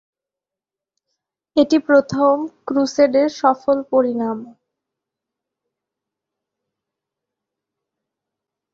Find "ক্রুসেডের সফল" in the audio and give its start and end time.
2.67-3.77